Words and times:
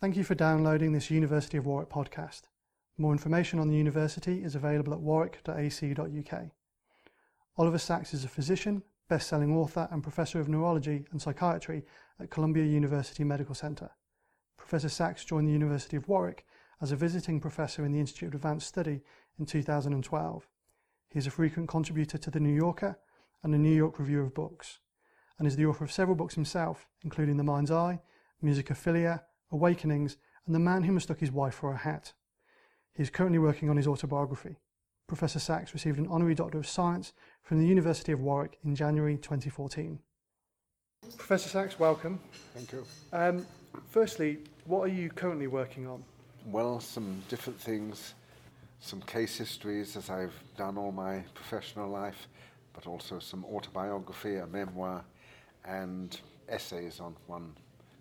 Thank 0.00 0.16
you 0.16 0.24
for 0.24 0.34
downloading 0.34 0.92
this 0.92 1.10
University 1.10 1.56
of 1.56 1.66
Warwick 1.66 1.88
podcast. 1.88 2.42
More 2.98 3.12
information 3.12 3.58
on 3.58 3.68
the 3.68 3.76
university 3.76 4.42
is 4.42 4.54
available 4.54 4.92
at 4.92 5.00
warwick.ac.uk. 5.00 6.42
Oliver 7.56 7.78
Sacks 7.78 8.12
is 8.12 8.24
a 8.24 8.28
physician, 8.28 8.82
best-selling 9.08 9.56
author 9.56 9.88
and 9.90 10.02
professor 10.02 10.40
of 10.40 10.48
neurology 10.48 11.06
and 11.12 11.22
psychiatry 11.22 11.84
at 12.20 12.28
Columbia 12.28 12.64
University 12.64 13.24
Medical 13.24 13.54
Centre. 13.54 13.92
Professor 14.58 14.88
Sacks 14.88 15.24
joined 15.24 15.48
the 15.48 15.52
University 15.52 15.96
of 15.96 16.08
Warwick 16.08 16.44
as 16.82 16.92
a 16.92 16.96
visiting 16.96 17.40
professor 17.40 17.84
in 17.84 17.92
the 17.92 18.00
Institute 18.00 18.28
of 18.28 18.34
Advanced 18.34 18.66
Study 18.66 19.00
in 19.38 19.46
2012. 19.46 20.48
He 21.08 21.18
is 21.18 21.26
a 21.26 21.30
frequent 21.30 21.68
contributor 21.68 22.18
to 22.18 22.30
The 22.30 22.40
New 22.40 22.54
Yorker 22.54 22.98
and 23.42 23.54
the 23.54 23.58
New 23.58 23.74
York 23.74 23.98
Review 23.98 24.22
of 24.22 24.34
Books, 24.34 24.80
and 25.38 25.46
is 25.46 25.56
the 25.56 25.66
author 25.66 25.84
of 25.84 25.92
several 25.92 26.16
books 26.16 26.34
himself, 26.34 26.88
including 27.04 27.36
The 27.36 27.44
Mind's 27.44 27.70
Eye, 27.70 28.00
Musicophilia, 28.42 29.22
Awakenings, 29.54 30.16
and 30.46 30.54
The 30.54 30.58
Man 30.58 30.82
Who 30.82 30.92
Mistook 30.92 31.20
His 31.20 31.30
Wife 31.30 31.54
for 31.54 31.72
a 31.72 31.76
Hat. 31.76 32.12
He 32.92 33.02
is 33.04 33.08
currently 33.08 33.38
working 33.38 33.70
on 33.70 33.76
his 33.76 33.86
autobiography. 33.86 34.56
Professor 35.06 35.38
Sacks 35.38 35.72
received 35.72 35.98
an 35.98 36.08
honorary 36.08 36.34
Doctor 36.34 36.58
of 36.58 36.66
Science 36.66 37.12
from 37.44 37.60
the 37.60 37.66
University 37.66 38.10
of 38.10 38.20
Warwick 38.20 38.58
in 38.64 38.74
January 38.74 39.16
2014. 39.16 40.00
Professor 41.16 41.48
Sacks, 41.48 41.78
welcome. 41.78 42.18
Thank 42.52 42.72
you. 42.72 42.84
Um, 43.12 43.46
firstly, 43.90 44.38
what 44.64 44.80
are 44.80 44.92
you 44.92 45.08
currently 45.08 45.46
working 45.46 45.86
on? 45.86 46.02
Well, 46.46 46.80
some 46.80 47.22
different 47.28 47.60
things, 47.60 48.14
some 48.80 49.02
case 49.02 49.36
histories 49.36 49.96
as 49.96 50.10
I've 50.10 50.34
done 50.56 50.76
all 50.76 50.90
my 50.90 51.20
professional 51.32 51.88
life, 51.88 52.26
but 52.72 52.88
also 52.88 53.20
some 53.20 53.44
autobiography, 53.44 54.36
a 54.36 54.46
memoir, 54.48 55.04
and 55.64 56.18
essays 56.48 56.98
on 56.98 57.14
one 57.28 57.52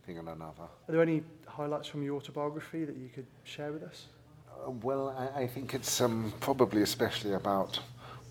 thing 0.05 0.17
and 0.17 0.29
another. 0.29 0.63
Are 0.63 0.91
there 0.91 1.01
any 1.01 1.23
highlights 1.47 1.87
from 1.87 2.03
your 2.03 2.17
autobiography 2.17 2.85
that 2.85 2.95
you 2.95 3.09
could 3.13 3.25
share 3.43 3.71
with 3.71 3.83
us? 3.83 4.07
Uh, 4.49 4.71
well, 4.71 5.15
I, 5.17 5.41
I 5.41 5.47
think 5.47 5.73
it's 5.73 6.01
um, 6.01 6.33
probably 6.39 6.81
especially 6.81 7.33
about 7.33 7.79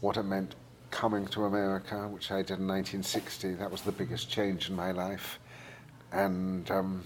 what 0.01 0.17
it 0.17 0.25
meant 0.25 0.55
coming 0.91 1.27
to 1.27 1.45
America, 1.45 2.07
which 2.09 2.31
I 2.31 2.43
did 2.43 2.59
in 2.59 2.69
1960. 2.69 3.55
That 3.55 3.71
was 3.71 3.83
the 3.83 3.93
biggest 3.93 4.31
change 4.31 4.69
in 4.69 4.77
my 4.77 4.93
life. 4.93 5.39
And 6.13 6.71
um, 6.71 7.03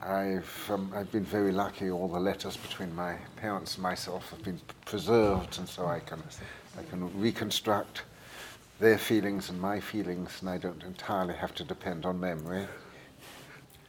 I've, 0.00 0.70
um, 0.70 0.92
I've 0.94 1.12
been 1.12 1.24
very 1.24 1.52
lucky. 1.52 1.90
All 1.90 2.08
the 2.08 2.20
letters 2.20 2.56
between 2.56 2.94
my 2.94 3.16
parents 3.36 3.74
and 3.74 3.82
myself 3.82 4.30
have 4.30 4.42
been 4.42 4.60
preserved, 4.86 5.58
and 5.58 5.68
so 5.68 5.86
I 5.86 6.00
can, 6.00 6.22
I 6.78 6.82
can 6.84 7.20
reconstruct 7.20 8.02
their 8.80 8.96
feelings 8.96 9.50
and 9.50 9.60
my 9.60 9.80
feelings, 9.80 10.38
and 10.40 10.48
I 10.48 10.56
don't 10.56 10.82
entirely 10.84 11.34
have 11.34 11.54
to 11.56 11.64
depend 11.64 12.06
on 12.06 12.18
memory. 12.18 12.66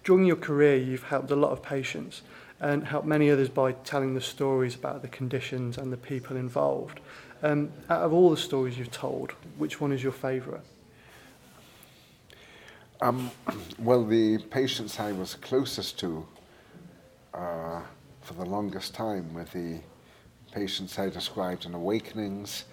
During 0.09 0.25
your 0.25 0.37
career, 0.37 0.75
you've 0.75 1.03
helped 1.03 1.29
a 1.29 1.35
lot 1.35 1.51
of 1.51 1.61
patients 1.61 2.23
and 2.59 2.83
helped 2.83 3.05
many 3.05 3.29
others 3.29 3.47
by 3.47 3.73
telling 3.73 4.15
the 4.15 4.21
stories 4.21 4.73
about 4.73 5.03
the 5.03 5.07
conditions 5.07 5.77
and 5.77 5.93
the 5.93 5.97
people 5.97 6.35
involved. 6.35 6.99
Um, 7.43 7.69
out 7.91 8.01
of 8.01 8.11
all 8.11 8.31
the 8.31 8.37
stories 8.37 8.75
you've 8.75 8.89
told, 8.89 9.33
which 9.59 9.79
one 9.79 9.91
is 9.91 10.01
your 10.01 10.11
favourite? 10.11 10.63
Um, 13.01 13.29
well, 13.77 14.03
the 14.03 14.39
patients 14.39 14.99
I 14.99 15.11
was 15.11 15.35
closest 15.35 15.99
to 15.99 16.25
uh, 17.35 17.81
for 18.23 18.33
the 18.33 18.45
longest 18.45 18.95
time 18.95 19.31
were 19.35 19.45
the 19.53 19.79
patients 20.51 20.97
I 20.97 21.09
described 21.09 21.67
in 21.67 21.75
Awakenings. 21.75 22.63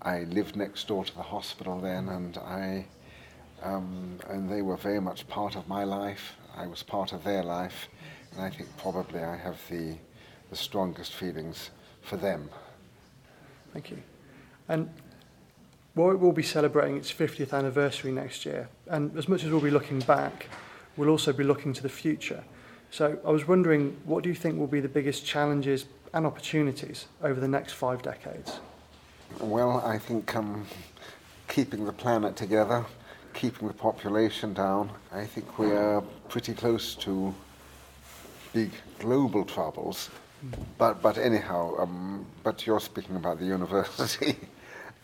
I 0.00 0.20
lived 0.20 0.56
next 0.56 0.88
door 0.88 1.04
to 1.04 1.14
the 1.14 1.24
hospital 1.24 1.78
then, 1.78 2.08
and 2.08 2.38
I 2.38 2.86
um, 3.62 4.18
and 4.28 4.50
they 4.50 4.62
were 4.62 4.76
very 4.76 5.00
much 5.00 5.28
part 5.28 5.56
of 5.56 5.68
my 5.68 5.84
life. 5.84 6.36
I 6.56 6.66
was 6.66 6.82
part 6.82 7.12
of 7.12 7.24
their 7.24 7.42
life, 7.42 7.88
and 8.32 8.42
I 8.42 8.50
think 8.50 8.68
probably 8.78 9.20
I 9.20 9.36
have 9.36 9.60
the 9.68 9.96
the 10.50 10.56
strongest 10.56 11.12
feelings 11.12 11.70
for 12.02 12.16
them. 12.16 12.48
Thank 13.72 13.90
you. 13.90 14.02
And 14.68 14.88
Warwick 15.94 16.20
will 16.20 16.32
be 16.32 16.42
celebrating 16.42 16.96
its 16.96 17.12
50th 17.12 17.52
anniversary 17.52 18.12
next 18.12 18.44
year, 18.44 18.68
and 18.86 19.16
as 19.16 19.28
much 19.28 19.44
as 19.44 19.50
we'll 19.50 19.60
be 19.60 19.70
looking 19.70 20.00
back, 20.00 20.48
we'll 20.96 21.08
also 21.08 21.32
be 21.32 21.44
looking 21.44 21.72
to 21.72 21.82
the 21.82 21.88
future. 21.88 22.44
So 22.90 23.18
I 23.26 23.30
was 23.30 23.48
wondering, 23.48 23.96
what 24.04 24.22
do 24.22 24.28
you 24.28 24.34
think 24.34 24.58
will 24.58 24.66
be 24.66 24.80
the 24.80 24.88
biggest 24.88 25.24
challenges 25.26 25.86
and 26.12 26.26
opportunities 26.26 27.06
over 27.22 27.40
the 27.40 27.48
next 27.48 27.72
five 27.72 28.02
decades? 28.02 28.60
Well, 29.40 29.82
I 29.84 29.98
think 29.98 30.34
um, 30.36 30.66
keeping 31.48 31.84
the 31.84 31.92
planet 31.92 32.36
together, 32.36 32.84
keeping 33.36 33.68
the 33.68 33.74
population 33.74 34.54
down, 34.54 34.90
I 35.12 35.26
think 35.26 35.58
we 35.58 35.70
are 35.70 36.00
pretty 36.28 36.54
close 36.54 36.94
to 36.96 37.34
big 38.54 38.70
global 38.98 39.44
troubles. 39.44 40.08
But, 40.78 41.02
but 41.02 41.18
anyhow, 41.18 41.74
um, 41.78 42.26
but 42.42 42.66
you're 42.66 42.80
speaking 42.80 43.16
about 43.16 43.38
the 43.38 43.46
university. 43.46 44.36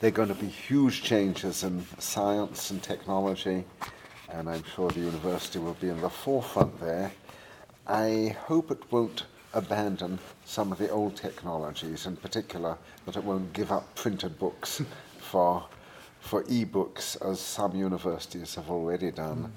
There 0.01 0.09
are 0.09 0.11
going 0.11 0.31
to 0.31 0.35
be 0.35 0.49
huge 0.49 1.05
changes 1.05 1.63
in 1.63 1.87
science 2.01 2.73
and 2.73 2.83
technology, 2.83 3.65
and 4.33 4.49
I'm 4.49 4.65
sure 4.75 4.91
the 4.91 4.99
university 4.99 5.61
will 5.61 5.75
be 5.75 5.91
in 5.91 6.01
the 6.01 6.11
forefront 6.11 6.81
there. 6.81 7.13
I 7.87 8.35
hope 8.41 8.73
it 8.73 8.83
won't 8.91 9.27
abandon 9.55 10.19
some 10.45 10.73
of 10.73 10.79
the 10.79 10.89
old 10.89 11.15
technologies, 11.15 12.07
in 12.07 12.17
particular 12.17 12.77
that 13.07 13.17
it 13.17 13.23
won't 13.23 13.53
give 13.53 13.71
up 13.71 13.95
printed 13.95 14.41
books 14.41 14.83
for, 15.21 15.65
for 16.23 16.45
e-books, 16.49 17.17
as 17.17 17.41
some 17.41 17.75
universities 17.75 18.55
have 18.55 18.71
already 18.71 19.11
done. 19.11 19.53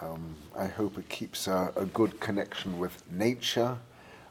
Um, 0.00 0.36
I 0.56 0.66
hope 0.66 0.98
it 0.98 1.08
keeps 1.08 1.48
a, 1.48 1.72
a 1.74 1.84
good 1.86 2.20
connection 2.20 2.78
with 2.78 3.02
nature, 3.10 3.76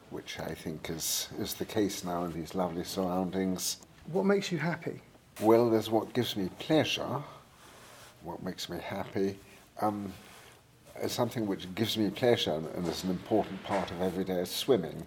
which 0.09 0.39
I 0.39 0.53
think 0.53 0.89
is, 0.89 1.27
is 1.37 1.53
the 1.53 1.65
case 1.65 2.03
now 2.03 2.23
in 2.23 2.31
these 2.31 2.55
lovely 2.55 2.85
surroundings. 2.85 3.77
What 4.11 4.25
makes 4.25 4.51
you 4.51 4.57
happy? 4.57 5.01
Well, 5.41 5.69
there's 5.69 5.89
what 5.89 6.13
gives 6.13 6.37
me 6.37 6.49
pleasure, 6.59 7.21
what 8.23 8.41
makes 8.41 8.69
me 8.69 8.79
happy. 8.79 9.37
Um, 9.81 10.13
something 11.07 11.45
which 11.45 11.73
gives 11.75 11.97
me 11.97 12.09
pleasure 12.09 12.61
and 12.75 12.87
is 12.87 13.03
an 13.03 13.09
important 13.09 13.61
part 13.65 13.91
of 13.91 14.01
every 14.01 14.23
day 14.23 14.39
is 14.39 14.49
swimming, 14.49 15.03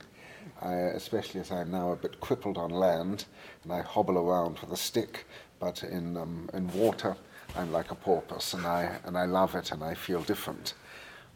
I, 0.60 0.74
especially 0.74 1.40
as 1.40 1.50
I'm 1.50 1.70
now 1.70 1.92
a 1.92 1.96
bit 1.96 2.20
crippled 2.20 2.58
on 2.58 2.70
land 2.70 3.24
and 3.64 3.72
I 3.72 3.80
hobble 3.80 4.18
around 4.18 4.58
with 4.58 4.70
a 4.70 4.76
stick, 4.76 5.26
but 5.60 5.82
in, 5.82 6.16
um, 6.16 6.48
in 6.52 6.72
water 6.72 7.16
I'm 7.56 7.72
like 7.72 7.90
a 7.90 7.94
porpoise 7.94 8.54
and 8.54 8.66
I, 8.66 8.98
and 9.04 9.16
I 9.16 9.24
love 9.24 9.54
it 9.54 9.72
and 9.72 9.82
I 9.82 9.94
feel 9.94 10.22
different. 10.22 10.74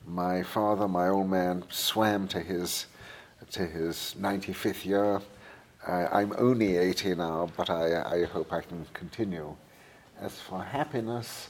My 0.06 0.43
father, 0.43 0.88
my 0.88 1.09
old 1.09 1.31
man, 1.31 1.65
swam 1.71 2.28
to 2.28 2.41
his, 2.41 2.87
to 3.53 3.66
his 3.66 4.15
95th 4.19 4.84
year 4.84 5.21
uh, 5.87 6.06
I'm 6.12 6.32
only 6.38 6.77
80 6.77 7.16
now, 7.16 7.49
but 7.56 7.69
I, 7.69 8.03
I 8.03 8.25
hope 8.27 8.53
I 8.53 8.61
can 8.61 8.87
continue. 8.94 9.56
As 10.21 10.38
for 10.38 10.62
happiness, 10.62 11.49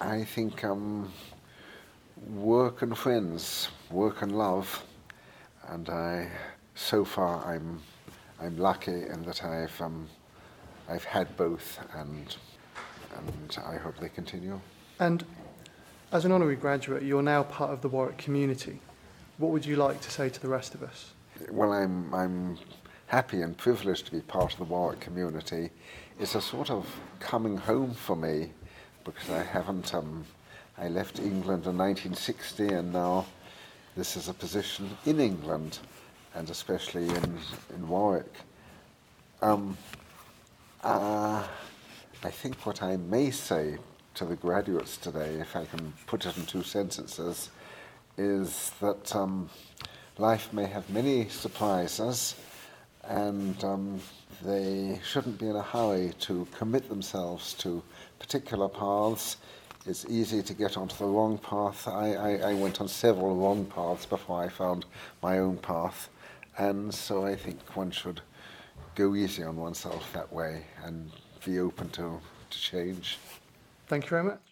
I 0.00 0.24
think 0.24 0.64
um, 0.64 1.12
work 2.34 2.82
and 2.82 2.98
friends, 2.98 3.68
work 3.92 4.22
and 4.22 4.36
love, 4.36 4.82
and 5.68 5.88
I, 5.88 6.28
so 6.74 7.04
far 7.04 7.44
I'm, 7.46 7.80
I'm 8.40 8.58
lucky 8.58 9.06
in 9.06 9.22
that 9.22 9.44
I've, 9.44 9.80
um, 9.80 10.08
I've 10.88 11.04
had 11.04 11.36
both, 11.36 11.78
and, 11.94 12.36
and 13.16 13.58
I 13.66 13.76
hope 13.76 13.98
they 13.98 14.08
continue. 14.08 14.60
And 15.00 15.24
as 16.12 16.24
an 16.24 16.32
honorary 16.32 16.56
graduate, 16.56 17.02
you're 17.02 17.22
now 17.22 17.42
part 17.42 17.70
of 17.70 17.80
the 17.80 17.88
Warwick 17.88 18.18
community. 18.18 18.80
What 19.38 19.50
would 19.50 19.66
you 19.66 19.76
like 19.76 20.00
to 20.02 20.10
say 20.10 20.28
to 20.28 20.40
the 20.40 20.48
rest 20.48 20.74
of 20.74 20.82
us? 20.82 21.12
Well, 21.50 21.72
I'm, 21.72 22.14
I'm 22.14 22.58
happy 23.06 23.42
and 23.42 23.56
privileged 23.56 24.06
to 24.06 24.12
be 24.12 24.20
part 24.20 24.52
of 24.52 24.58
the 24.58 24.64
Warwick 24.64 25.00
community. 25.00 25.70
It's 26.20 26.34
a 26.34 26.40
sort 26.40 26.70
of 26.70 26.86
coming 27.18 27.56
home 27.56 27.94
for 27.94 28.14
me 28.14 28.52
because 29.04 29.30
I 29.30 29.42
haven't. 29.42 29.94
Um, 29.94 30.24
I 30.76 30.88
left 30.88 31.18
England 31.18 31.66
in 31.66 31.78
1960, 31.78 32.68
and 32.68 32.92
now 32.92 33.26
this 33.96 34.16
is 34.16 34.28
a 34.28 34.34
position 34.34 34.96
in 35.06 35.20
England, 35.20 35.78
and 36.34 36.50
especially 36.50 37.08
in 37.08 37.38
in 37.74 37.88
Warwick. 37.88 38.32
Um, 39.42 39.76
uh, 40.84 41.42
I 42.22 42.30
think 42.30 42.64
what 42.66 42.82
I 42.82 42.96
may 42.96 43.30
say 43.30 43.78
to 44.14 44.24
the 44.24 44.36
graduates 44.36 44.96
today, 44.96 45.34
if 45.40 45.56
I 45.56 45.64
can 45.64 45.92
put 46.06 46.26
it 46.26 46.36
in 46.36 46.44
two 46.46 46.62
sentences, 46.62 47.50
is 48.16 48.70
that 48.80 49.16
um, 49.16 49.48
life 50.18 50.52
may 50.52 50.66
have 50.66 50.88
many 50.90 51.28
surprises 51.28 52.36
and 53.08 53.62
um, 53.64 54.00
they 54.42 55.00
shouldn't 55.04 55.38
be 55.38 55.48
in 55.48 55.56
a 55.56 55.62
hurry 55.62 56.12
to 56.20 56.46
commit 56.56 56.88
themselves 56.88 57.54
to 57.54 57.82
particular 58.18 58.68
paths. 58.68 59.38
It's 59.86 60.06
easy 60.08 60.42
to 60.42 60.54
get 60.54 60.76
onto 60.76 60.96
the 60.96 61.06
wrong 61.06 61.38
path. 61.38 61.88
I, 61.88 62.14
I, 62.14 62.50
I 62.50 62.54
went 62.54 62.80
on 62.80 62.88
several 62.88 63.36
wrong 63.36 63.66
paths 63.66 64.06
before 64.06 64.42
I 64.42 64.48
found 64.48 64.86
my 65.22 65.38
own 65.38 65.58
path, 65.58 66.08
and 66.56 66.94
so 66.94 67.26
I 67.26 67.36
think 67.36 67.58
one 67.76 67.90
should 67.90 68.22
go 68.94 69.14
easy 69.14 69.42
on 69.42 69.56
oneself 69.56 70.12
that 70.12 70.32
way 70.32 70.64
and 70.84 71.10
be 71.44 71.58
open 71.58 71.88
to, 71.90 72.20
to 72.50 72.58
change. 72.58 73.18
Thank 73.86 74.04
you 74.04 74.10
very 74.10 74.24
much. 74.24 74.44